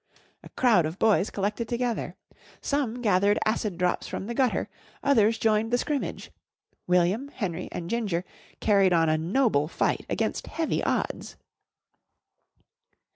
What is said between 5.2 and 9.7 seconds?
joined the scrimmage. William, Henry, and Ginger carried on a noble